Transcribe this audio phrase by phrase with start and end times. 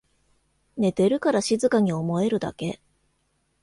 [0.77, 2.81] 寝てるから静かに思えるだけ